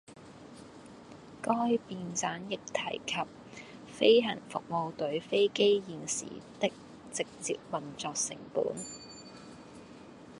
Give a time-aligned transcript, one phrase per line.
[1.43, 3.15] 該便箋亦提及
[3.85, 6.25] 飛行服務隊飛機現時
[6.59, 6.73] 的
[7.11, 8.65] 直接運作成本